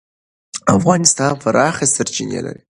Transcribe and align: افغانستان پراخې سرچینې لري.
افغانستان 0.77 1.31
پراخې 1.41 1.85
سرچینې 1.95 2.39
لري. 2.45 2.61